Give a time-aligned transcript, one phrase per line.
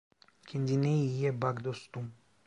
[0.47, 2.07] Kendine iyi bak dostum.